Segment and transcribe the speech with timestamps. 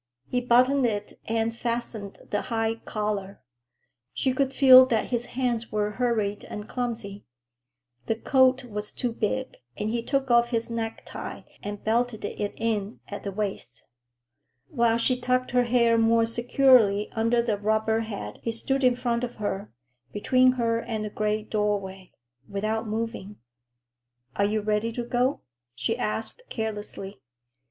[0.25, 3.39] He buttoned it and fastened the high collar.
[4.15, 7.23] She could feel that his hands were hurried and clumsy.
[8.07, 12.99] The coat was too big, and he took off his necktie and belted it in
[13.09, 13.83] at the waist.
[14.69, 19.23] While she tucked her hair more securely under the rubber hat he stood in front
[19.23, 19.71] of her,
[20.11, 22.11] between her and the gray doorway,
[22.49, 23.35] without moving.
[24.35, 25.41] "Are you ready to go?"
[25.75, 27.21] she asked carelessly.